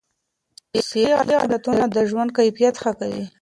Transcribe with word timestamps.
صحي 0.87 1.03
عادتونه 1.39 1.83
د 1.95 1.97
ژوند 2.09 2.29
کیفیت 2.37 2.75
ښه 2.81 2.91
کوي. 2.99 3.23